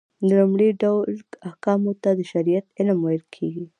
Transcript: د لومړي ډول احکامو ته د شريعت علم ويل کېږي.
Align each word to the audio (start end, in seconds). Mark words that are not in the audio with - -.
د 0.27 0.29
لومړي 0.39 0.69
ډول 0.81 1.09
احکامو 1.47 1.91
ته 2.01 2.09
د 2.19 2.21
شريعت 2.31 2.65
علم 2.77 2.97
ويل 3.01 3.23
کېږي. 3.35 3.65